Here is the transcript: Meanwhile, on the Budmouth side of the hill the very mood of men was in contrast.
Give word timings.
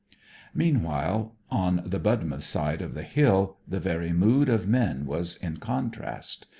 Meanwhile, 0.55 1.35
on 1.51 1.83
the 1.85 1.99
Budmouth 1.99 2.43
side 2.43 2.81
of 2.81 2.95
the 2.95 3.03
hill 3.03 3.57
the 3.67 3.79
very 3.79 4.11
mood 4.13 4.49
of 4.49 4.67
men 4.67 5.05
was 5.05 5.35
in 5.35 5.57
contrast. 5.57 6.47